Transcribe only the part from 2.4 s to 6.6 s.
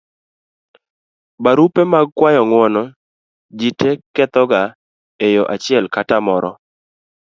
ng'uono; jite kethoga e yo achiel kata moro